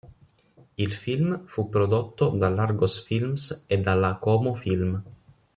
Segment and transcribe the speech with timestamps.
[0.77, 5.03] Il film fu prodotto dall'Argos Films e dalla Como Film.